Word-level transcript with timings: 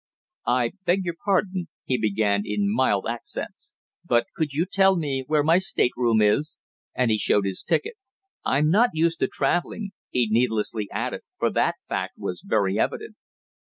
"I 0.47 0.71
beg 0.83 1.05
your 1.05 1.13
pardon," 1.23 1.67
he 1.85 1.95
began 1.99 2.41
in 2.43 2.73
mild 2.73 3.05
accents, 3.07 3.75
"but 4.03 4.25
could 4.35 4.51
you 4.51 4.65
tell 4.65 4.95
me 4.97 5.23
where 5.27 5.43
my 5.43 5.59
stateroom 5.59 6.23
is?" 6.23 6.57
and 6.95 7.11
he 7.11 7.19
showed 7.19 7.45
his 7.45 7.61
ticket. 7.61 7.93
"I'm 8.43 8.71
not 8.71 8.89
used 8.95 9.19
to 9.19 9.27
traveling," 9.27 9.91
he 10.09 10.27
needlessly 10.27 10.89
added 10.91 11.21
for 11.37 11.51
that 11.51 11.75
fact 11.87 12.17
was 12.17 12.41
very 12.43 12.79
evident. 12.79 13.15